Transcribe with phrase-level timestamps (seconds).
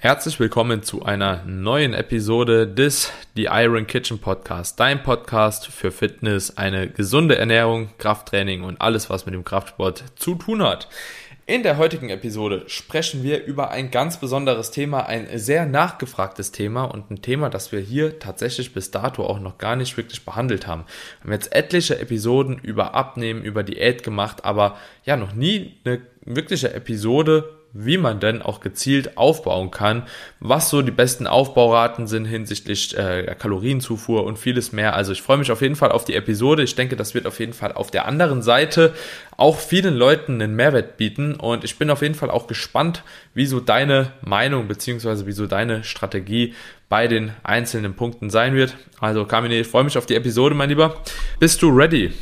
[0.00, 6.56] Herzlich willkommen zu einer neuen Episode des The Iron Kitchen Podcast, dein Podcast für Fitness,
[6.56, 10.88] eine gesunde Ernährung, Krafttraining und alles, was mit dem Kraftsport zu tun hat.
[11.46, 16.84] In der heutigen Episode sprechen wir über ein ganz besonderes Thema, ein sehr nachgefragtes Thema
[16.84, 20.68] und ein Thema, das wir hier tatsächlich bis dato auch noch gar nicht wirklich behandelt
[20.68, 20.84] haben.
[21.22, 26.02] Wir haben jetzt etliche Episoden über Abnehmen, über Diät gemacht, aber ja, noch nie eine
[26.24, 30.04] wirkliche Episode wie man denn auch gezielt aufbauen kann,
[30.40, 34.94] was so die besten Aufbauraten sind hinsichtlich äh, Kalorienzufuhr und vieles mehr.
[34.94, 36.62] Also ich freue mich auf jeden Fall auf die Episode.
[36.62, 38.94] Ich denke, das wird auf jeden Fall auf der anderen Seite
[39.36, 43.02] auch vielen Leuten einen Mehrwert bieten und ich bin auf jeden Fall auch gespannt,
[43.34, 46.54] wie so deine Meinung beziehungsweise wie so deine Strategie
[46.88, 48.76] bei den einzelnen Punkten sein wird.
[48.98, 51.02] Also Kamine, ich freue mich auf die Episode, mein Lieber.
[51.38, 52.12] Bist du ready?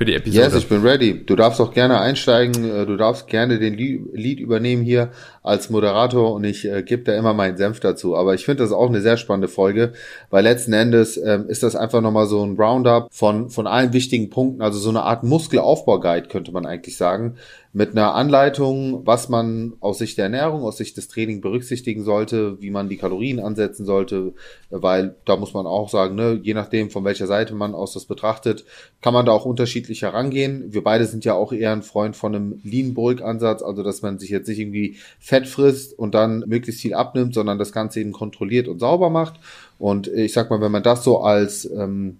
[0.00, 0.46] Für die Episode.
[0.46, 1.26] Yes, ich bin ready.
[1.26, 5.10] Du darfst auch gerne einsteigen, äh, du darfst gerne den Lied übernehmen hier
[5.42, 8.16] als Moderator und ich äh, gebe da immer meinen Senf dazu.
[8.16, 9.92] Aber ich finde das auch eine sehr spannende Folge,
[10.28, 14.30] weil letzten Endes ähm, ist das einfach nochmal so ein Roundup von, von allen wichtigen
[14.30, 17.36] Punkten, also so eine Art Muskelaufbau-Guide könnte man eigentlich sagen,
[17.72, 22.60] mit einer Anleitung, was man aus Sicht der Ernährung, aus Sicht des Trainings berücksichtigen sollte,
[22.60, 24.32] wie man die Kalorien ansetzen sollte,
[24.70, 28.06] weil da muss man auch sagen, ne, je nachdem, von welcher Seite man aus das
[28.06, 28.64] betrachtet,
[29.02, 30.72] kann man da auch unterschiedlich herangehen.
[30.72, 34.02] Wir beide sind ja auch eher ein Freund von einem Lean Bulk Ansatz, also dass
[34.02, 34.96] man sich jetzt nicht irgendwie
[35.30, 39.34] Fett frisst und dann möglichst viel abnimmt, sondern das Ganze eben kontrolliert und sauber macht.
[39.78, 42.18] Und ich sag mal, wenn man das so als ähm,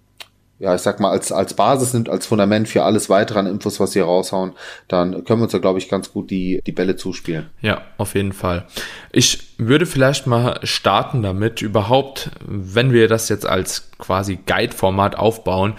[0.59, 3.79] ja, ich sag mal, als, als Basis nimmt, als Fundament für alles weitere an Infos,
[3.79, 4.53] was wir raushauen,
[4.87, 7.49] dann können wir uns da, glaube ich, ganz gut die, die Bälle zuspielen.
[7.61, 8.67] Ja, auf jeden Fall.
[9.11, 15.73] Ich würde vielleicht mal starten damit, überhaupt, wenn wir das jetzt als quasi Guide-Format aufbauen,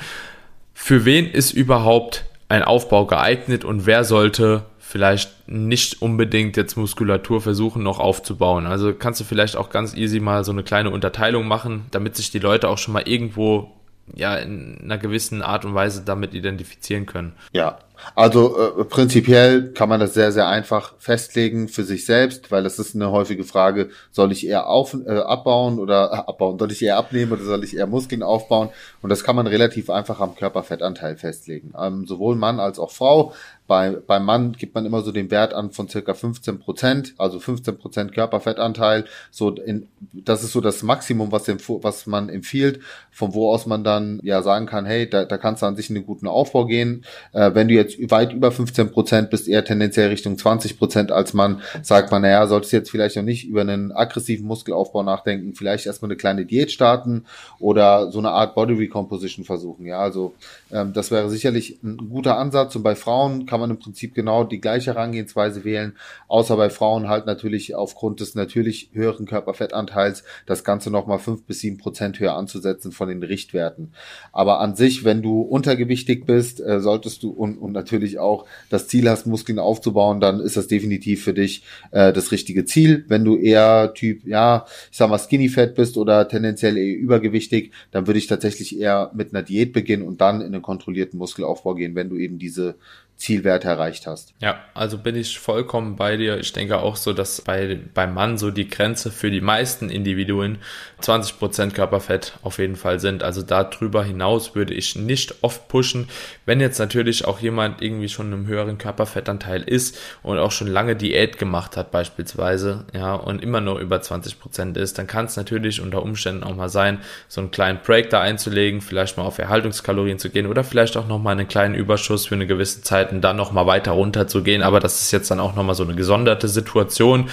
[0.75, 7.41] für wen ist überhaupt ein Aufbau geeignet und wer sollte vielleicht nicht unbedingt jetzt Muskulatur
[7.41, 8.67] versuchen noch aufzubauen.
[8.67, 12.31] Also kannst du vielleicht auch ganz easy mal so eine kleine Unterteilung machen, damit sich
[12.31, 13.73] die Leute auch schon mal irgendwo
[14.15, 17.33] ja in einer gewissen Art und Weise damit identifizieren können.
[17.53, 17.79] Ja,
[18.15, 22.79] also äh, prinzipiell kann man das sehr, sehr einfach festlegen für sich selbst, weil das
[22.79, 26.83] ist eine häufige Frage, soll ich eher auf, äh, abbauen oder äh, abbauen, soll ich
[26.83, 28.69] eher abnehmen oder soll ich eher Muskeln aufbauen?
[29.01, 31.73] Und das kann man relativ einfach am Körperfettanteil festlegen.
[31.79, 33.33] Ähm, sowohl Mann als auch Frau.
[33.69, 37.41] Bei, beim Mann gibt man immer so den Wert an von circa 15 Prozent, also
[37.41, 39.07] 15 Prozent Körperfettanteil.
[39.31, 42.81] So in, das ist so das Maximum, was, dem, was man empfiehlt,
[43.11, 45.89] von wo aus man dann ja sagen kann, hey, da, da kannst du an sich
[45.89, 47.05] einen guten Aufbau gehen.
[47.33, 51.13] Äh, wenn du jetzt jetzt weit über 15 Prozent, bist eher tendenziell Richtung 20 Prozent,
[51.13, 55.55] als man sagt man, naja, solltest jetzt vielleicht noch nicht über einen aggressiven Muskelaufbau nachdenken,
[55.55, 57.25] vielleicht erstmal eine kleine Diät starten
[57.59, 59.87] oder so eine Art Body Recomposition versuchen.
[59.87, 60.35] Ja, also
[60.71, 62.77] ähm, das wäre sicherlich ein guter Ansatz.
[62.77, 65.97] Und bei Frauen kann man im Prinzip genau die gleiche Herangehensweise wählen,
[66.29, 71.61] außer bei Frauen halt natürlich aufgrund des natürlich höheren Körperfettanteils das Ganze nochmal fünf bis
[71.61, 73.93] sieben Prozent höher anzusetzen von den Richtwerten.
[74.33, 78.89] Aber an sich, wenn du untergewichtig bist, äh, solltest du und, und natürlich auch das
[78.89, 83.05] Ziel hast, Muskeln aufzubauen, dann ist das definitiv für dich äh, das richtige Ziel.
[83.09, 87.73] Wenn du eher Typ, ja, ich sag mal Skinny Fat bist oder tendenziell eher übergewichtig,
[87.91, 91.75] dann würde ich tatsächlich eher mit einer Diät beginnen und dann in einen kontrollierten Muskelaufbau
[91.75, 92.77] gehen, wenn du eben diese
[93.23, 94.35] Zielwert erreicht hast.
[94.41, 96.39] Ja, also bin ich vollkommen bei dir.
[96.39, 100.59] Ich denke auch so, dass bei, beim Mann so die Grenze für die meisten Individuen
[101.03, 103.23] 20 Prozent Körperfett auf jeden Fall sind.
[103.23, 106.09] Also darüber hinaus würde ich nicht oft pushen.
[106.47, 110.97] Wenn jetzt natürlich auch jemand irgendwie schon einem höheren Körperfettanteil ist und auch schon lange
[110.97, 115.37] Diät gemacht hat beispielsweise, ja, und immer noch über 20 Prozent ist, dann kann es
[115.37, 119.39] natürlich unter Umständen auch mal sein, so einen kleinen Break da einzulegen, vielleicht mal auf
[119.39, 123.21] Erhaltungskalorien zu gehen oder vielleicht auch nochmal einen kleinen Überschuss für eine gewisse Zeit Möglichkeiten,
[123.21, 124.63] dann nochmal weiter runter zu gehen.
[124.63, 127.29] Aber das ist jetzt dann auch nochmal so eine gesonderte Situation.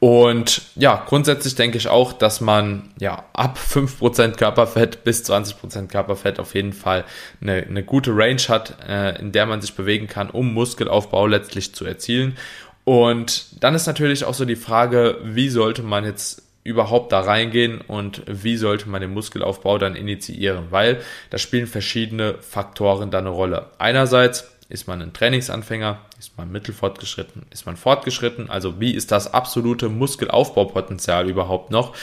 [0.00, 6.38] Und ja, grundsätzlich denke ich auch, dass man ja ab 5% Körperfett bis 20% Körperfett
[6.38, 7.04] auf jeden Fall
[7.40, 11.74] eine, eine gute Range hat, äh, in der man sich bewegen kann, um Muskelaufbau letztlich
[11.74, 12.36] zu erzielen.
[12.84, 17.82] Und dann ist natürlich auch so die Frage, wie sollte man jetzt überhaupt da reingehen
[17.82, 23.28] und wie sollte man den Muskelaufbau dann initiieren, weil da spielen verschiedene Faktoren da eine
[23.28, 23.66] Rolle.
[23.78, 26.00] Einerseits ist man ein Trainingsanfänger?
[26.18, 27.46] Ist man mittelfortgeschritten?
[27.50, 28.50] Ist man fortgeschritten?
[28.50, 31.94] Also wie ist das absolute Muskelaufbaupotenzial überhaupt noch?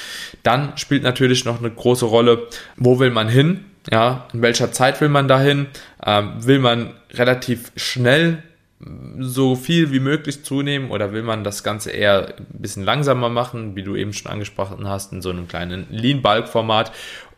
[0.41, 2.47] Dann spielt natürlich noch eine große Rolle,
[2.77, 3.65] wo will man hin?
[3.91, 5.67] Ja, in welcher Zeit will man dahin?
[6.03, 8.41] Ähm, will man relativ schnell
[9.19, 13.75] so viel wie möglich zunehmen oder will man das Ganze eher ein bisschen langsamer machen,
[13.75, 16.91] wie du eben schon angesprochen hast, in so einem kleinen Lean-Bulk-Format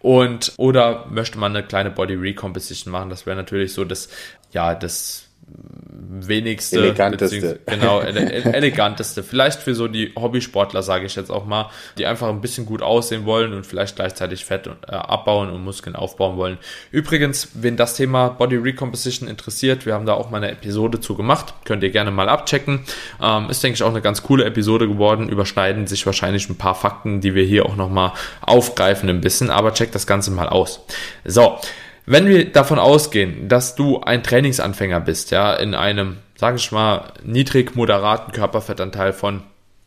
[0.04, 3.10] und oder möchte man eine kleine Body Recomposition machen?
[3.10, 4.10] Das wäre natürlich so das,
[4.54, 7.60] ja, das wenigste, eleganteste.
[7.66, 9.24] genau, ele eleganteste.
[9.24, 12.82] Vielleicht für so die Hobbysportler, sage ich jetzt auch mal, die einfach ein bisschen gut
[12.82, 16.58] aussehen wollen und vielleicht gleichzeitig Fett äh, abbauen und Muskeln aufbauen wollen.
[16.92, 21.16] Übrigens, wenn das Thema Body Recomposition interessiert, wir haben da auch mal eine Episode zu
[21.16, 22.86] gemacht, könnt ihr gerne mal abchecken.
[23.22, 26.76] Ähm, ist, denke ich, auch eine ganz coole Episode geworden, überschneiden sich wahrscheinlich ein paar
[26.76, 30.86] Fakten, die wir hier auch nochmal aufgreifen ein bisschen, aber checkt das Ganze mal aus.
[31.26, 31.60] So,
[32.06, 37.14] wenn wir davon ausgehen, dass du ein Trainingsanfänger bist, ja, in einem, sage ich mal,
[37.24, 39.44] niedrig moderaten Körperfettanteil von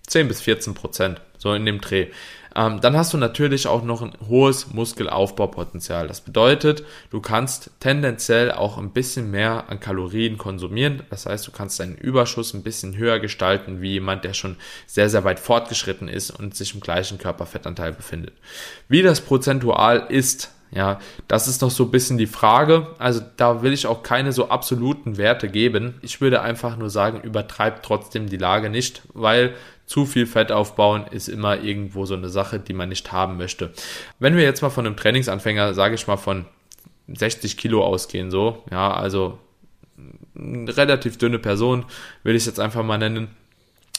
[0.07, 2.09] 10 bis 14 Prozent, so in dem Dreh,
[2.57, 6.09] ähm, dann hast du natürlich auch noch ein hohes Muskelaufbaupotenzial.
[6.09, 11.03] Das bedeutet, du kannst tendenziell auch ein bisschen mehr an Kalorien konsumieren.
[11.11, 15.11] Das heißt, du kannst deinen Überschuss ein bisschen höher gestalten, wie jemand, der schon sehr,
[15.11, 18.33] sehr weit fortgeschritten ist und sich im gleichen Körperfettanteil befindet.
[18.89, 20.99] Wie das prozentual ist, ja,
[21.29, 22.89] das ist noch so ein bisschen die Frage.
[22.99, 25.95] Also da will ich auch keine so absoluten Werte geben.
[26.03, 29.55] Ich würde einfach nur sagen, übertreibt trotzdem die Lage nicht, weil
[29.87, 33.73] zu viel Fett aufbauen ist immer irgendwo so eine Sache, die man nicht haben möchte.
[34.19, 36.45] Wenn wir jetzt mal von einem Trainingsanfänger, sage ich mal, von
[37.09, 39.39] 60 Kilo ausgehen, so, ja, also
[40.37, 41.85] relativ dünne Person,
[42.25, 43.29] will ich es jetzt einfach mal nennen,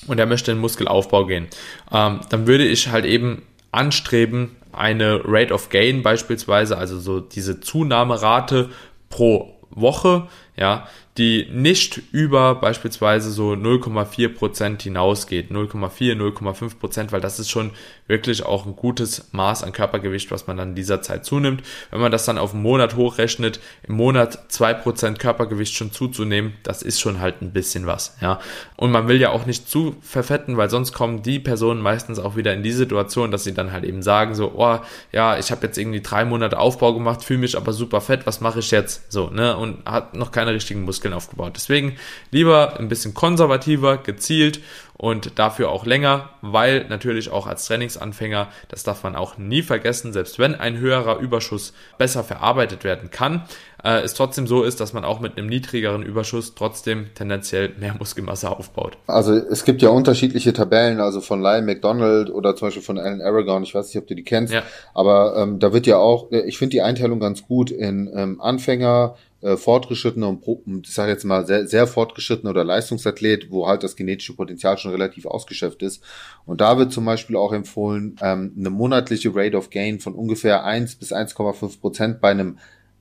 [0.06, 1.48] und er möchte in Muskelaufbau gehen,
[1.92, 3.42] ähm, dann würde ich halt eben
[3.72, 8.70] anstreben, eine Rate of Gain beispielsweise, also so diese Zunahmerate
[9.10, 10.28] pro Woche,
[10.58, 10.88] ja,
[11.18, 17.72] die nicht über beispielsweise so 0,4 Prozent hinausgeht, 0,4, 0,5 Prozent, weil das ist schon
[18.08, 21.64] wirklich auch ein gutes Maß an Körpergewicht, was man dann in dieser Zeit zunimmt.
[21.90, 26.54] Wenn man das dann auf einen Monat hochrechnet, im Monat zwei Prozent Körpergewicht schon zuzunehmen,
[26.64, 28.40] das ist schon halt ein bisschen was, ja.
[28.76, 32.36] Und man will ja auch nicht zu verfetten, weil sonst kommen die Personen meistens auch
[32.36, 34.80] wieder in die Situation, dass sie dann halt eben sagen so, oh,
[35.12, 38.40] ja, ich habe jetzt irgendwie drei Monate Aufbau gemacht, fühle mich aber super fett, was
[38.40, 39.12] mache ich jetzt?
[39.12, 39.58] So, ne?
[39.58, 41.54] Und hat noch keine richtigen Muskeln Muskeln aufgebaut.
[41.56, 41.98] Deswegen
[42.32, 44.62] lieber ein bisschen konservativer, gezielt
[44.98, 50.12] und dafür auch länger, weil natürlich auch als Trainingsanfänger, das darf man auch nie vergessen,
[50.12, 53.44] selbst wenn ein höherer Überschuss besser verarbeitet werden kann,
[53.84, 57.94] äh, es trotzdem so ist, dass man auch mit einem niedrigeren Überschuss trotzdem tendenziell mehr
[58.00, 58.98] Muskelmasse aufbaut.
[59.06, 63.22] Also es gibt ja unterschiedliche Tabellen, also von Lyle McDonald oder zum Beispiel von Alan
[63.22, 64.64] Aragon, ich weiß nicht, ob du die kennst, ja.
[64.96, 69.16] aber ähm, da wird ja auch, ich finde die Einteilung ganz gut in ähm, Anfänger,
[69.42, 73.96] äh, fortgeschrittene und ich sage jetzt mal sehr, sehr fortgeschrittene oder Leistungsathlet, wo halt das
[73.96, 76.04] genetische Potenzial schon relativ ausgeschöpft ist.
[76.46, 80.64] Und da wird zum Beispiel auch empfohlen, ähm, eine monatliche Rate of Gain von ungefähr
[80.64, 82.58] 1 bis 1,5 Prozent bei einem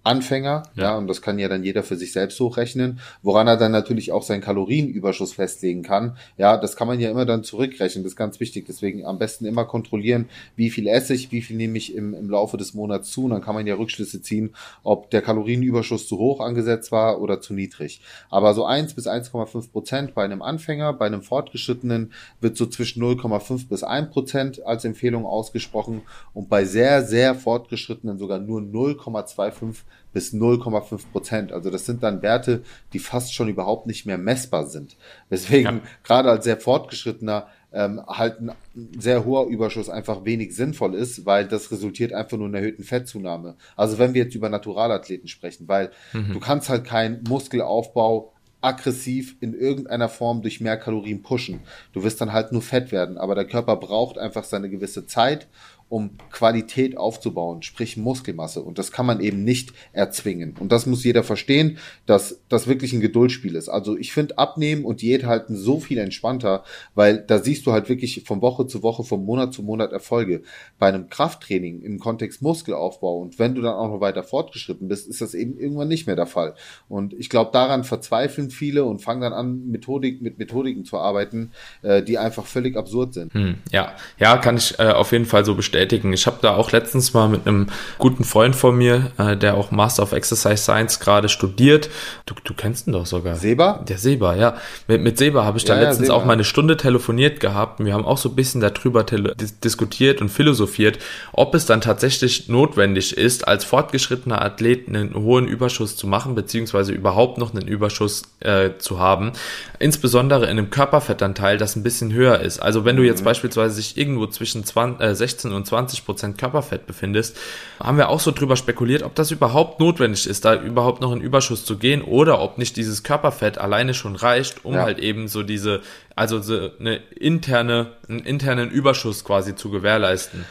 [0.07, 0.83] Anfänger, ja.
[0.85, 4.13] ja, und das kann ja dann jeder für sich selbst hochrechnen, woran er dann natürlich
[4.13, 6.17] auch seinen Kalorienüberschuss festlegen kann.
[6.39, 8.67] Ja, das kann man ja immer dann zurückrechnen, das ist ganz wichtig.
[8.67, 12.31] Deswegen am besten immer kontrollieren, wie viel esse ich, wie viel nehme ich im, im
[12.31, 14.55] Laufe des Monats zu, und dann kann man ja Rückschlüsse ziehen,
[14.85, 18.01] ob der Kalorienüberschuss zu hoch angesetzt war oder zu niedrig.
[18.31, 23.03] Aber so 1 bis 1,5 Prozent bei einem Anfänger, bei einem Fortgeschrittenen wird so zwischen
[23.03, 29.79] 0,5 bis 1 Prozent als Empfehlung ausgesprochen und bei sehr, sehr Fortgeschrittenen sogar nur 0,25
[30.13, 31.53] bis 0,5 Prozent.
[31.53, 32.63] Also das sind dann Werte,
[32.93, 34.97] die fast schon überhaupt nicht mehr messbar sind.
[35.29, 35.83] Weswegen ja.
[36.03, 38.53] gerade als sehr fortgeschrittener ähm, halt ein
[38.99, 43.57] sehr hoher Überschuss einfach wenig sinnvoll ist, weil das resultiert einfach nur in erhöhten Fettzunahme.
[43.77, 46.33] Also wenn wir jetzt über Naturalathleten sprechen, weil mhm.
[46.33, 48.33] du kannst halt keinen Muskelaufbau
[48.63, 51.61] aggressiv in irgendeiner Form durch mehr Kalorien pushen.
[51.93, 55.47] Du wirst dann halt nur fett werden, aber der Körper braucht einfach seine gewisse Zeit
[55.89, 58.61] um Qualität aufzubauen, sprich Muskelmasse.
[58.61, 60.57] Und das kann man eben nicht erzwingen.
[60.59, 63.69] Und das muss jeder verstehen, dass das wirklich ein Geduldsspiel ist.
[63.69, 66.65] Also ich finde Abnehmen und Diät halten so viel entspannter,
[66.97, 70.43] weil da siehst du halt wirklich von Woche zu Woche, von Monat zu Monat Erfolge.
[70.79, 75.07] Bei einem Krafttraining im Kontext Muskelaufbau und wenn du dann auch noch weiter fortgeschritten bist,
[75.07, 76.55] ist das eben irgendwann nicht mehr der Fall.
[76.89, 81.53] Und ich glaube, daran verzweifeln viele und fangen dann an, Methodik, mit Methodiken zu arbeiten,
[81.83, 83.33] äh, die einfach völlig absurd sind.
[83.35, 86.13] Hm, ja, ja, kann ich äh, auf jeden Fall so bestätigen bestätigen.
[86.13, 87.67] Ich habe da auch letztens mal mit einem
[87.99, 91.91] guten Freund von mir, äh, der auch Master of Exercise Science gerade studiert.
[92.25, 93.37] Du, du kennst ihn doch sogar.
[93.37, 93.85] Seba?
[93.87, 94.57] Der Seba, ja.
[94.89, 97.85] Mit, mit Seba habe ich da ja, letztens ja, auch mal eine Stunde telefoniert gehabt.
[97.85, 100.99] Wir haben auch so ein bisschen darüber dis diskutiert und philosophiert,
[101.33, 106.93] ob es dann tatsächlich notwendig ist, als fortgeschrittener Athlet einen hohen Überschuss zu machen, beziehungsweise
[106.93, 109.33] überhaupt noch einen Überschuss äh, zu haben.
[109.79, 112.61] Insbesondere in einem Körperfettanteil, das ein bisschen höher ist.
[112.61, 113.27] Also wenn du jetzt mhm.
[113.27, 117.37] beispielsweise sich irgendwo zwischen 20, äh, 16 und 20% Körperfett befindest,
[117.81, 121.21] haben wir auch so drüber spekuliert, ob das überhaupt notwendig ist, da überhaupt noch in
[121.21, 124.83] Überschuss zu gehen oder ob nicht dieses Körperfett alleine schon reicht, um ja.
[124.83, 125.83] halt eben so diese,
[126.15, 130.45] also so eine interne, einen internen Überschuss quasi zu gewährleisten.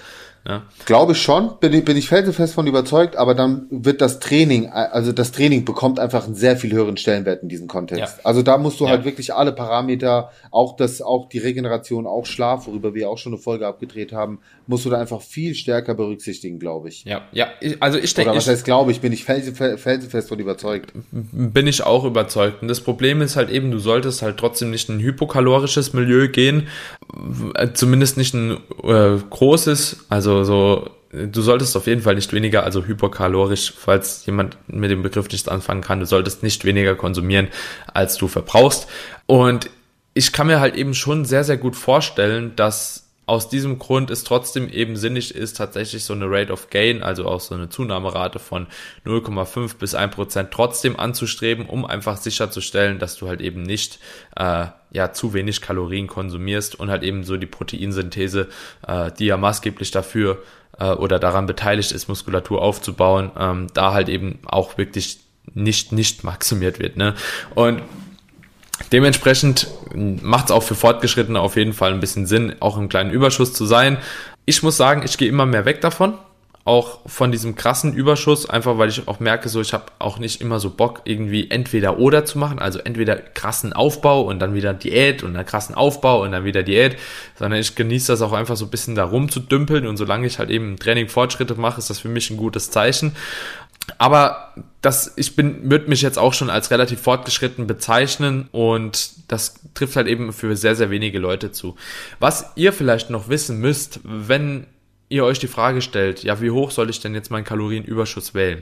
[0.47, 0.61] Ne?
[0.85, 4.69] Glaube ich schon, bin ich, bin ich felsenfest von überzeugt, aber dann wird das Training,
[4.69, 8.17] also das Training bekommt einfach einen sehr viel höheren Stellenwert in diesem Kontext.
[8.17, 8.23] Ja.
[8.23, 8.91] Also da musst du ja.
[8.91, 13.33] halt wirklich alle Parameter, auch das, auch die Regeneration, auch Schlaf, worüber wir auch schon
[13.33, 17.05] eine Folge abgedreht haben, musst du da einfach viel stärker berücksichtigen, glaube ich.
[17.05, 17.47] Ja, ja,
[17.79, 18.29] also ich denke.
[18.29, 20.93] Oder was heißt glaube ich, bin ich felsenfest, felsenfest von überzeugt.
[21.11, 22.61] Bin ich auch überzeugt.
[22.61, 26.27] Und das Problem ist halt eben, du solltest halt trotzdem nicht in ein hypokalorisches Milieu
[26.27, 26.67] gehen,
[27.73, 32.85] zumindest nicht ein äh, großes, also so du solltest auf jeden Fall nicht weniger, also
[32.85, 37.47] hyperkalorisch, falls jemand mit dem Begriff nicht anfangen kann, du solltest nicht weniger konsumieren,
[37.93, 38.87] als du verbrauchst.
[39.25, 39.69] Und
[40.13, 44.23] ich kann mir halt eben schon sehr, sehr gut vorstellen, dass aus diesem Grund es
[44.23, 48.39] trotzdem eben sinnig ist, tatsächlich so eine Rate of Gain, also auch so eine Zunahmerate
[48.39, 48.67] von
[49.05, 53.99] 0,5 bis 1 Prozent trotzdem anzustreben, um einfach sicherzustellen, dass du halt eben nicht
[54.35, 58.47] äh, ja zu wenig Kalorien konsumierst und halt eben so die Proteinsynthese,
[58.87, 60.43] äh, die ja maßgeblich dafür
[60.79, 65.19] äh, oder daran beteiligt ist, Muskulatur aufzubauen, ähm, da halt eben auch wirklich
[65.53, 66.97] nicht nicht maximiert wird.
[66.97, 67.15] Ne?
[67.55, 67.81] Und
[68.91, 73.11] Dementsprechend macht es auch für Fortgeschrittene auf jeden Fall ein bisschen Sinn, auch im kleinen
[73.11, 73.97] Überschuss zu sein.
[74.45, 76.15] Ich muss sagen, ich gehe immer mehr weg davon.
[76.65, 80.41] Auch von diesem krassen Überschuss, einfach weil ich auch merke, so ich habe auch nicht
[80.41, 84.73] immer so Bock, irgendwie entweder oder zu machen, also entweder krassen Aufbau und dann wieder
[84.73, 86.97] Diät und dann krassen Aufbau und dann wieder Diät,
[87.37, 90.49] sondern ich genieße das auch einfach so ein bisschen da rumzudümpeln und solange ich halt
[90.49, 93.15] eben im Training Fortschritte mache, ist das für mich ein gutes Zeichen
[93.97, 99.55] aber das, ich bin, würde mich jetzt auch schon als relativ fortgeschritten bezeichnen und das
[99.73, 101.75] trifft halt eben für sehr, sehr wenige Leute zu.
[102.19, 104.67] Was ihr vielleicht noch wissen müsst, wenn
[105.09, 108.61] ihr euch die Frage stellt, ja, wie hoch soll ich denn jetzt meinen Kalorienüberschuss wählen?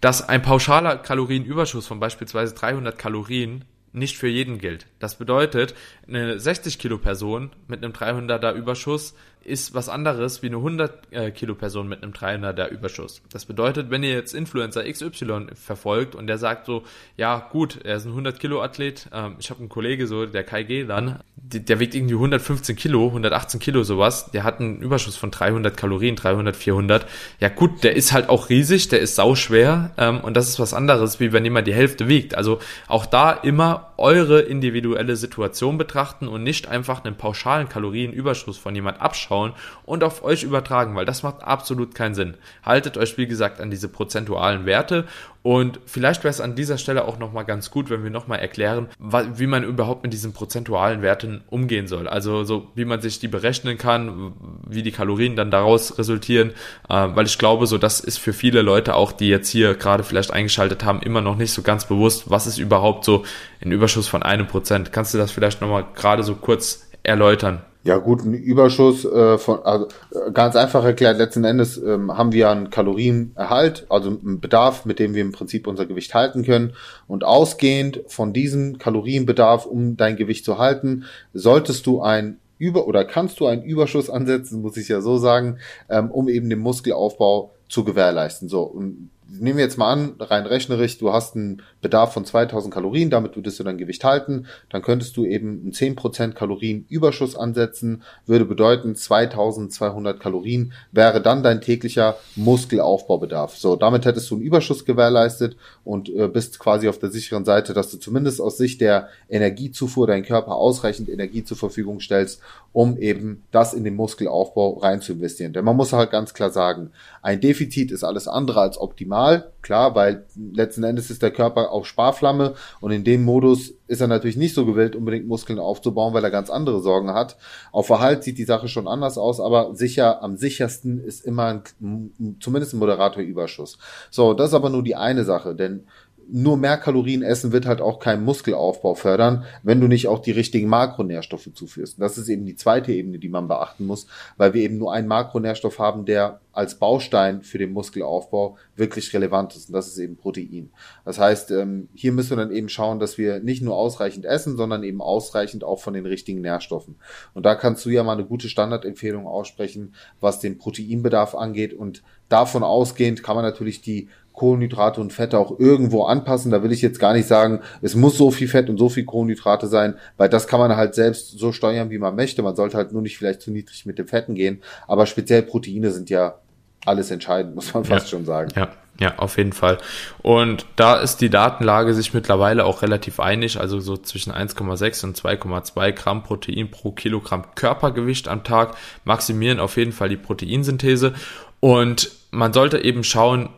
[0.00, 4.86] Dass ein pauschaler Kalorienüberschuss von beispielsweise 300 Kalorien nicht für jeden gilt.
[4.98, 5.74] Das bedeutet,
[6.08, 11.30] eine 60 Kilo Person mit einem 300er Überschuss ist was anderes wie eine 100 äh,
[11.30, 13.22] Kilo Person mit einem 300er Überschuss.
[13.30, 16.84] Das bedeutet, wenn ihr jetzt Influencer XY verfolgt und der sagt so,
[17.16, 20.44] ja gut, er ist ein 100 Kilo Athlet, ähm, ich habe einen Kollege so, der
[20.44, 24.80] Kai G dann, der, der wiegt irgendwie 115 Kilo, 118 Kilo sowas, der hat einen
[24.80, 27.06] Überschuss von 300 Kalorien, 300, 400.
[27.40, 30.74] Ja gut, der ist halt auch riesig, der ist sauschwer ähm, und das ist was
[30.74, 32.34] anderes, wie wenn jemand die Hälfte wiegt.
[32.34, 38.74] Also auch da immer eure individuelle Situation betrachten und nicht einfach einen pauschalen Kalorienüberschuss von
[38.74, 39.52] jemand abschauen anschauen
[39.84, 42.34] und auf euch übertragen, weil das macht absolut keinen Sinn.
[42.64, 45.06] Haltet euch, wie gesagt, an diese prozentualen Werte
[45.42, 48.88] und vielleicht wäre es an dieser Stelle auch nochmal ganz gut, wenn wir nochmal erklären,
[49.00, 52.06] wie man überhaupt mit diesen prozentualen Werten umgehen soll.
[52.06, 54.34] Also so, wie man sich die berechnen kann,
[54.68, 56.50] wie die Kalorien dann daraus resultieren,
[56.88, 60.04] äh, weil ich glaube, so das ist für viele Leute auch, die jetzt hier gerade
[60.04, 63.24] vielleicht eingeschaltet haben, immer noch nicht so ganz bewusst, was ist überhaupt so
[63.64, 64.92] ein Überschuss von einem Prozent.
[64.92, 67.62] Kannst du das vielleicht nochmal gerade so kurz erläutern?
[67.84, 72.32] Ja gut, ein Überschuss äh, von also, äh, ganz einfach erklärt, letzten Endes ähm, haben
[72.32, 76.74] wir einen Kalorienerhalt, also einen Bedarf, mit dem wir im Prinzip unser Gewicht halten können.
[77.08, 83.04] Und ausgehend von diesem Kalorienbedarf, um dein Gewicht zu halten, solltest du ein über oder
[83.04, 85.58] kannst du einen Überschuss ansetzen, muss ich ja so sagen,
[85.88, 88.48] ähm, um eben den Muskelaufbau zu gewährleisten.
[88.48, 89.10] So, und
[89.40, 93.36] nehmen wir jetzt mal an, rein rechnerisch, du hast einen Bedarf von 2000 Kalorien, damit
[93.36, 98.94] würdest du dein Gewicht halten, dann könntest du eben einen 10% Kalorienüberschuss ansetzen, würde bedeuten
[98.94, 103.56] 2200 Kalorien wäre dann dein täglicher Muskelaufbaubedarf.
[103.56, 107.74] So, damit hättest du einen Überschuss gewährleistet und äh, bist quasi auf der sicheren Seite,
[107.74, 112.40] dass du zumindest aus Sicht der Energiezufuhr deinen Körper ausreichend Energie zur Verfügung stellst,
[112.72, 115.52] um eben das in den Muskelaufbau rein zu investieren.
[115.52, 116.90] Denn man muss halt ganz klar sagen,
[117.22, 119.21] ein Defizit ist alles andere als optimal,
[119.62, 124.08] klar, weil letzten Endes ist der Körper auf Sparflamme und in dem Modus ist er
[124.08, 127.36] natürlich nicht so gewillt, unbedingt Muskeln aufzubauen, weil er ganz andere Sorgen hat.
[127.72, 132.38] Auf Verhalt sieht die Sache schon anders aus, aber sicher, am sichersten ist immer ein,
[132.40, 133.78] zumindest ein moderater Überschuss.
[134.10, 135.84] So, das ist aber nur die eine Sache, denn
[136.30, 140.30] nur mehr Kalorien essen wird halt auch keinen Muskelaufbau fördern, wenn du nicht auch die
[140.30, 141.98] richtigen Makronährstoffe zuführst.
[141.98, 144.92] Und das ist eben die zweite Ebene, die man beachten muss, weil wir eben nur
[144.92, 149.68] einen Makronährstoff haben, der als Baustein für den Muskelaufbau wirklich relevant ist.
[149.68, 150.70] Und das ist eben Protein.
[151.04, 154.56] Das heißt, ähm, hier müssen wir dann eben schauen, dass wir nicht nur ausreichend essen,
[154.56, 156.96] sondern eben ausreichend auch von den richtigen Nährstoffen.
[157.32, 161.72] Und da kannst du ja mal eine gute Standardempfehlung aussprechen, was den Proteinbedarf angeht.
[161.72, 166.50] Und davon ausgehend kann man natürlich die Kohlenhydrate und Fette auch irgendwo anpassen.
[166.50, 169.04] Da will ich jetzt gar nicht sagen, es muss so viel Fett und so viel
[169.04, 172.42] Kohlenhydrate sein, weil das kann man halt selbst so steuern, wie man möchte.
[172.42, 174.62] Man sollte halt nur nicht vielleicht zu niedrig mit den Fetten gehen.
[174.86, 176.36] Aber speziell Proteine sind ja
[176.84, 178.10] alles entscheidend, muss man fast ja.
[178.10, 178.50] schon sagen.
[178.56, 178.70] Ja.
[179.00, 179.78] Ja, auf jeden Fall.
[180.20, 185.16] Und da ist die Datenlage sich mittlerweile auch relativ einig, also so zwischen 1,6 und
[185.16, 191.14] 2,2 Gramm Protein pro Kilogramm Körpergewicht am Tag maximieren auf jeden Fall die Proteinsynthese.
[191.62, 193.48] Und man sollte eben schauen,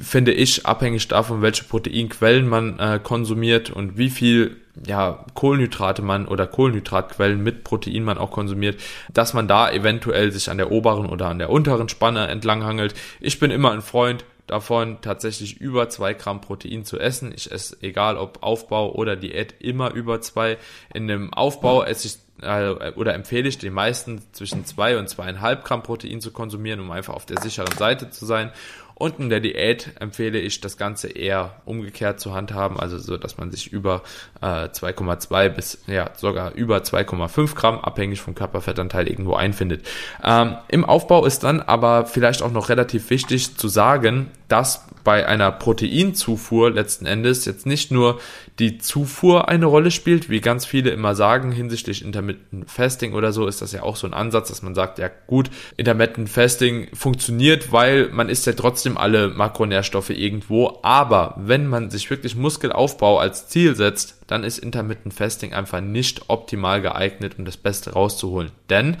[0.00, 6.26] finde ich, abhängig davon, welche Proteinquellen man äh, konsumiert und wie viel ja, Kohlenhydrate man
[6.26, 8.80] oder Kohlenhydratquellen mit Protein man auch konsumiert,
[9.12, 12.94] dass man da eventuell sich an der oberen oder an der unteren Spanne entlanghangelt.
[13.20, 17.30] Ich bin immer ein Freund davon, tatsächlich über zwei Gramm Protein zu essen.
[17.36, 20.56] Ich esse, egal ob Aufbau oder Diät, immer über zwei.
[20.94, 25.64] In dem Aufbau esse ich äh, oder empfehle ich den meisten zwischen zwei und zweieinhalb
[25.64, 28.52] Gramm Protein zu konsumieren, um einfach auf der sicheren Seite zu sein.
[29.00, 33.38] Und in der Diät empfehle ich das Ganze eher umgekehrt zu handhaben, also so, dass
[33.38, 34.02] man sich über
[34.42, 39.88] äh, 2,2 bis ja sogar über 2,5 Gramm, abhängig vom Körperfettanteil, irgendwo einfindet.
[40.22, 45.26] Ähm, Im Aufbau ist dann aber vielleicht auch noch relativ wichtig zu sagen, dass bei
[45.26, 48.20] einer Proteinzufuhr letzten Endes jetzt nicht nur
[48.58, 53.46] die Zufuhr eine Rolle spielt, wie ganz viele immer sagen hinsichtlich Intermittent Fasting oder so,
[53.46, 57.72] ist das ja auch so ein Ansatz, dass man sagt, ja gut, Intermittent Fasting funktioniert,
[57.72, 63.48] weil man isst ja trotzdem alle Makronährstoffe irgendwo, aber wenn man sich wirklich Muskelaufbau als
[63.48, 68.50] Ziel setzt, dann ist Intermittent Fasting einfach nicht optimal geeignet, um das Beste rauszuholen.
[68.68, 68.98] Denn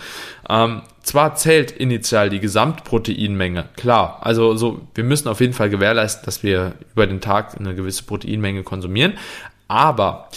[0.48, 6.24] ähm, zwar zählt initial die Gesamtproteinmenge, klar, also so, wir müssen auf jeden Fall gewährleisten,
[6.24, 9.14] dass wir über den Tag eine gewisse Proteinmenge konsumieren,
[9.66, 10.28] aber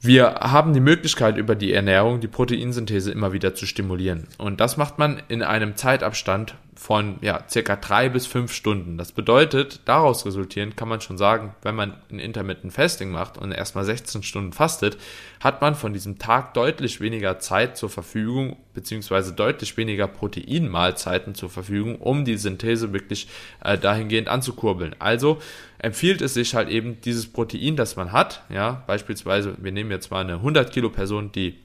[0.00, 4.28] wir haben die Möglichkeit über die Ernährung die Proteinsynthese immer wieder zu stimulieren.
[4.36, 6.54] Und das macht man in einem Zeitabstand
[6.84, 8.98] von ja, circa drei bis fünf Stunden.
[8.98, 13.52] Das bedeutet, daraus resultierend kann man schon sagen, wenn man ein Intermittent Fasting macht und
[13.52, 14.98] erstmal 16 Stunden fastet,
[15.40, 21.48] hat man von diesem Tag deutlich weniger Zeit zur Verfügung, beziehungsweise deutlich weniger Proteinmahlzeiten zur
[21.48, 23.28] Verfügung, um die Synthese wirklich
[23.64, 24.94] äh, dahingehend anzukurbeln.
[24.98, 25.38] Also
[25.78, 30.10] empfiehlt es sich halt eben dieses Protein, das man hat, ja, beispielsweise, wir nehmen jetzt
[30.10, 31.63] mal eine 100 Kilo Person, die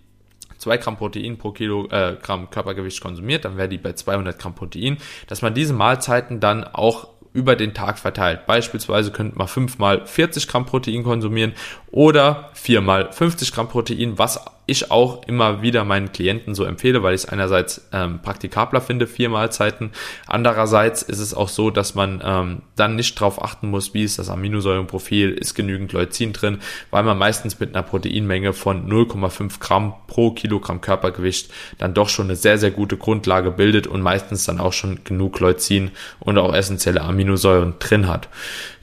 [0.59, 4.97] 2 Gramm Protein pro Kilogramm äh, Körpergewicht konsumiert, dann wäre die bei 200 Gramm Protein,
[5.27, 8.45] dass man diese Mahlzeiten dann auch über den Tag verteilt.
[8.47, 11.53] Beispielsweise könnte man fünfmal 40 Gramm Protein konsumieren
[11.91, 17.15] oder viermal 50 Gramm Protein, was ich auch immer wieder meinen Klienten so empfehle, weil
[17.15, 19.91] ich es einerseits ähm, praktikabler finde, vier Mahlzeiten.
[20.27, 24.19] Andererseits ist es auch so, dass man ähm, dann nicht darauf achten muss, wie ist
[24.19, 26.59] das Aminosäurenprofil, ist genügend Leucin drin,
[26.91, 32.27] weil man meistens mit einer Proteinmenge von 0,5 Gramm pro Kilogramm Körpergewicht dann doch schon
[32.27, 36.53] eine sehr, sehr gute Grundlage bildet und meistens dann auch schon genug Leucin und auch
[36.53, 38.29] essentielle Aminosäuren drin hat.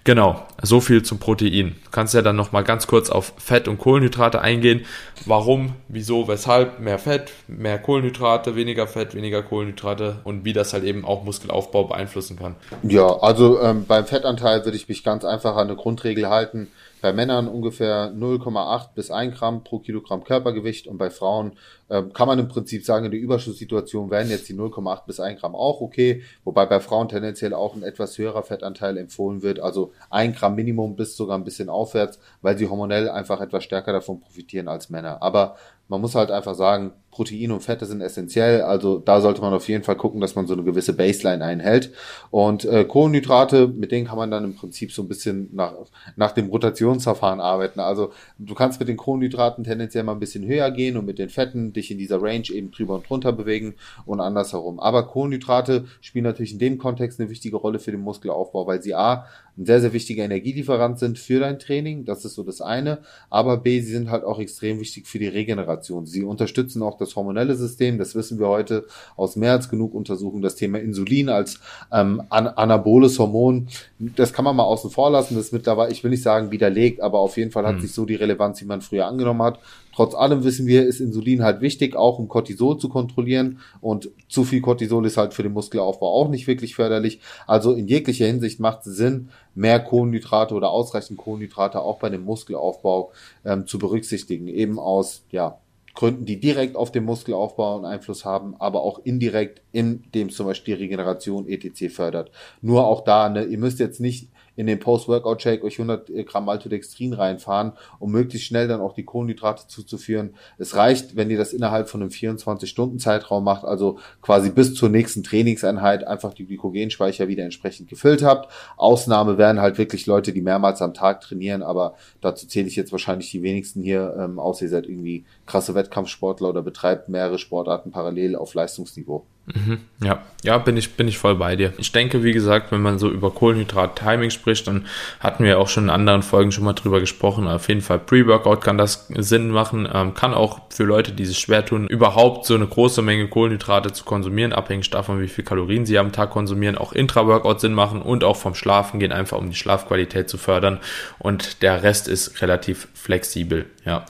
[0.06, 1.74] Genau, so viel zum Protein.
[1.84, 4.86] Du kannst ja dann nochmal ganz kurz auf Fett und Kohlenhydrate eingehen.
[5.24, 10.84] Warum, wieso, weshalb mehr Fett, mehr Kohlenhydrate, weniger Fett, weniger Kohlenhydrate und wie das halt
[10.84, 12.54] eben auch Muskelaufbau beeinflussen kann.
[12.84, 16.68] Ja, also ähm, beim Fettanteil würde ich mich ganz einfach an eine Grundregel halten
[17.06, 21.52] bei Männern ungefähr 0,8 bis 1 Gramm pro Kilogramm Körpergewicht und bei Frauen
[21.88, 25.40] äh, kann man im Prinzip sagen, in der Überschusssituation wären jetzt die 0,8 bis 1
[25.40, 29.92] Gramm auch okay, wobei bei Frauen tendenziell auch ein etwas höherer Fettanteil empfohlen wird, also
[30.10, 34.18] 1 Gramm Minimum bis sogar ein bisschen aufwärts, weil sie hormonell einfach etwas stärker davon
[34.18, 35.22] profitieren als Männer.
[35.22, 35.54] Aber
[35.88, 39.66] man muss halt einfach sagen, Protein und Fette sind essentiell, also da sollte man auf
[39.68, 41.90] jeden Fall gucken, dass man so eine gewisse Baseline einhält.
[42.30, 45.72] Und äh, Kohlenhydrate, mit denen kann man dann im Prinzip so ein bisschen nach,
[46.16, 47.80] nach dem Rotationsverfahren arbeiten.
[47.80, 51.30] Also du kannst mit den Kohlenhydraten tendenziell mal ein bisschen höher gehen und mit den
[51.30, 54.78] Fetten dich in dieser Range eben drüber und drunter bewegen und andersherum.
[54.78, 58.94] Aber Kohlenhydrate spielen natürlich in dem Kontext eine wichtige Rolle für den Muskelaufbau, weil sie
[58.94, 59.24] A,
[59.56, 62.04] ein sehr, sehr wichtiger Energielieferant sind für dein Training.
[62.04, 62.98] Das ist so das eine.
[63.30, 65.75] Aber B, sie sind halt auch extrem wichtig für die Regeneration.
[65.84, 67.98] Sie unterstützen auch das hormonelle System.
[67.98, 68.86] Das wissen wir heute
[69.16, 70.42] aus mehr als genug Untersuchungen.
[70.42, 71.60] Das Thema Insulin als
[71.92, 75.34] ähm, an anaboles Hormon, das kann man mal außen vor lassen.
[75.34, 77.80] Das ist mittlerweile, ich will nicht sagen widerlegt, aber auf jeden Fall hat hm.
[77.82, 79.58] sich so die Relevanz, die man früher angenommen hat.
[79.96, 83.60] Trotz allem wissen wir, ist Insulin halt wichtig, auch um Cortisol zu kontrollieren.
[83.80, 87.20] Und zu viel Cortisol ist halt für den Muskelaufbau auch nicht wirklich förderlich.
[87.46, 92.24] Also in jeglicher Hinsicht macht es Sinn, mehr Kohlenhydrate oder ausreichend Kohlenhydrate auch bei dem
[92.24, 93.10] Muskelaufbau
[93.46, 94.48] ähm, zu berücksichtigen.
[94.48, 95.56] Eben aus, ja,
[95.96, 100.76] Gründen, die direkt auf den Muskelaufbau einen Einfluss haben, aber auch indirekt, indem zum Beispiel
[100.76, 101.92] die Regeneration etc.
[101.92, 102.30] fördert.
[102.60, 107.12] Nur auch da, ne, ihr müsst jetzt nicht in den Post-Workout-Shake euch 100 Gramm Maltodextrin
[107.12, 110.34] reinfahren, um möglichst schnell dann auch die Kohlenhydrate zuzuführen.
[110.58, 115.22] Es reicht, wenn ihr das innerhalb von einem 24-Stunden-Zeitraum macht, also quasi bis zur nächsten
[115.22, 118.50] Trainingseinheit einfach die Glykogenspeicher wieder entsprechend gefüllt habt.
[118.76, 122.92] Ausnahme wären halt wirklich Leute, die mehrmals am Tag trainieren, aber dazu zähle ich jetzt
[122.92, 127.90] wahrscheinlich die wenigsten hier, ähm, außer ihr seid irgendwie krasse Wettkampfsportler oder betreibt mehrere Sportarten
[127.90, 129.26] parallel auf Leistungsniveau.
[129.54, 131.72] Mhm, ja, ja, bin ich, bin ich voll bei dir.
[131.78, 134.86] Ich denke, wie gesagt, wenn man so über Kohlenhydrat-Timing spricht, dann
[135.20, 137.46] hatten wir auch schon in anderen Folgen schon mal drüber gesprochen.
[137.46, 141.38] Auf jeden Fall Pre-Workout kann das Sinn machen, ähm, kann auch für Leute, die sich
[141.38, 145.86] schwer tun, überhaupt so eine große Menge Kohlenhydrate zu konsumieren, abhängig davon, wie viel Kalorien
[145.86, 149.50] sie am Tag konsumieren, auch Intra-Workout Sinn machen und auch vom Schlafen gehen, einfach um
[149.50, 150.80] die Schlafqualität zu fördern.
[151.20, 154.06] Und der Rest ist relativ flexibel, ja.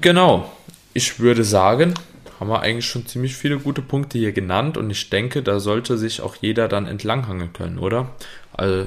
[0.00, 0.52] Genau.
[0.94, 1.94] Ich würde sagen,
[2.38, 5.98] haben wir eigentlich schon ziemlich viele gute Punkte hier genannt und ich denke, da sollte
[5.98, 8.10] sich auch jeder dann entlanghangeln können, oder?
[8.52, 8.86] Also,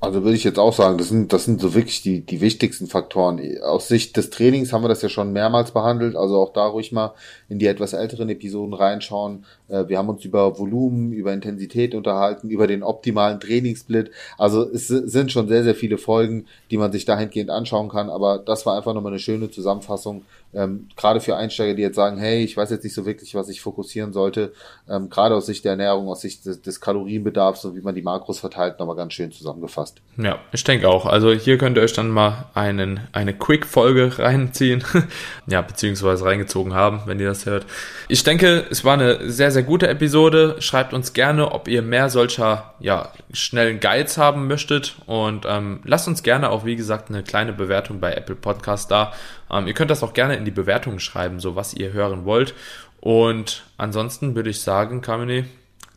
[0.00, 2.88] also würde ich jetzt auch sagen, das sind, das sind so wirklich die, die wichtigsten
[2.88, 3.40] Faktoren.
[3.62, 6.90] Aus Sicht des Trainings haben wir das ja schon mehrmals behandelt, also auch da ruhig
[6.90, 7.14] mal
[7.52, 9.44] in die etwas älteren Episoden reinschauen.
[9.68, 14.10] Äh, wir haben uns über Volumen, über Intensität unterhalten, über den optimalen Trainingssplit.
[14.38, 18.38] Also es sind schon sehr, sehr viele Folgen, die man sich dahingehend anschauen kann, aber
[18.38, 20.22] das war einfach nochmal eine schöne Zusammenfassung
[20.54, 23.48] ähm, gerade für Einsteiger, die jetzt sagen, hey, ich weiß jetzt nicht so wirklich, was
[23.48, 24.52] ich fokussieren sollte,
[24.88, 28.02] ähm, gerade aus Sicht der Ernährung, aus Sicht des, des Kalorienbedarfs und wie man die
[28.02, 30.02] Makros verteilt, nochmal ganz schön zusammengefasst.
[30.18, 31.06] Ja, ich denke auch.
[31.06, 34.84] Also hier könnt ihr euch dann mal einen, eine Quick-Folge reinziehen,
[35.46, 37.66] ja, beziehungsweise reingezogen haben, wenn ihr das hört.
[38.08, 40.56] Ich denke, es war eine sehr, sehr gute Episode.
[40.60, 46.08] Schreibt uns gerne, ob ihr mehr solcher, ja, schnellen Guides haben möchtet und ähm, lasst
[46.08, 49.12] uns gerne auch, wie gesagt, eine kleine Bewertung bei Apple Podcast da.
[49.50, 52.54] Ähm, ihr könnt das auch gerne in die Bewertungen schreiben, so was ihr hören wollt.
[53.00, 55.46] Und ansonsten würde ich sagen, Kamine,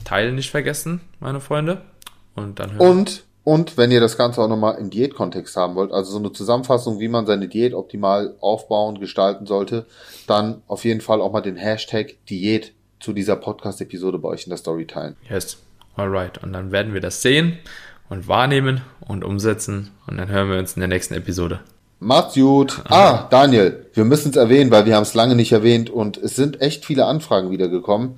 [0.06, 1.82] teilen nicht vergessen, meine Freunde.
[2.36, 5.92] Und dann hören Und und wenn ihr das Ganze auch nochmal im Diätkontext haben wollt,
[5.92, 9.86] also so eine Zusammenfassung, wie man seine Diät optimal aufbauen, gestalten sollte,
[10.26, 14.50] dann auf jeden Fall auch mal den Hashtag Diät zu dieser Podcast-Episode bei euch in
[14.50, 15.16] der Story teilen.
[15.30, 15.58] Yes,
[15.96, 16.44] alright.
[16.44, 17.60] Und dann werden wir das sehen
[18.10, 21.60] und wahrnehmen und umsetzen und dann hören wir uns in der nächsten Episode.
[22.00, 22.82] Macht's gut.
[22.90, 26.36] Ah, Daniel, wir müssen es erwähnen, weil wir haben es lange nicht erwähnt und es
[26.36, 28.18] sind echt viele Anfragen wieder gekommen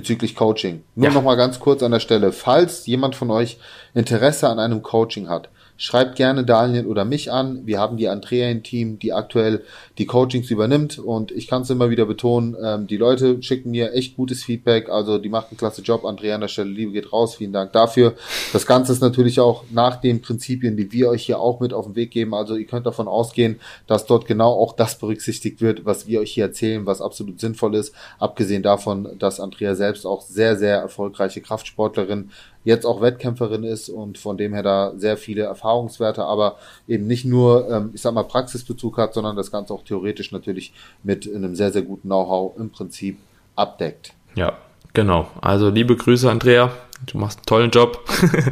[0.00, 0.82] bezüglich Coaching.
[0.94, 1.12] Nur ja.
[1.12, 3.58] noch mal ganz kurz an der Stelle, falls jemand von euch
[3.92, 5.50] Interesse an einem Coaching hat,
[5.82, 7.64] Schreibt gerne Daniel oder mich an.
[7.64, 9.64] Wir haben die Andrea im Team, die aktuell
[9.96, 10.98] die Coachings übernimmt.
[10.98, 14.90] Und ich kann es immer wieder betonen, ähm, die Leute schicken mir echt gutes Feedback.
[14.90, 16.04] Also die macht einen klasse Job.
[16.04, 17.36] Andrea an der Stelle, Liebe geht raus.
[17.36, 18.12] Vielen Dank dafür.
[18.52, 21.86] Das Ganze ist natürlich auch nach den Prinzipien, die wir euch hier auch mit auf
[21.86, 22.34] den Weg geben.
[22.34, 26.32] Also ihr könnt davon ausgehen, dass dort genau auch das berücksichtigt wird, was wir euch
[26.32, 27.94] hier erzählen, was absolut sinnvoll ist.
[28.18, 32.28] Abgesehen davon, dass Andrea selbst auch sehr, sehr erfolgreiche Kraftsportlerin
[32.64, 37.24] jetzt auch Wettkämpferin ist und von dem her da sehr viele Erfahrungswerte, aber eben nicht
[37.24, 41.54] nur, ähm, ich sag mal, Praxisbezug hat, sondern das Ganze auch theoretisch natürlich mit einem
[41.54, 43.18] sehr, sehr guten Know-how im Prinzip
[43.56, 44.12] abdeckt.
[44.34, 44.58] Ja,
[44.92, 45.28] genau.
[45.40, 46.70] Also liebe Grüße, Andrea.
[47.06, 48.04] Du machst einen tollen Job.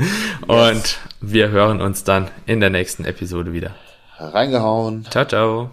[0.47, 0.99] und yes.
[1.21, 3.75] wir hören uns dann in der nächsten Episode wieder.
[4.19, 5.05] Reingehauen.
[5.11, 5.71] Ciao, ciao.